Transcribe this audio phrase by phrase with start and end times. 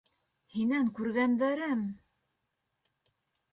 [0.53, 1.85] Һинән күргәндәрем!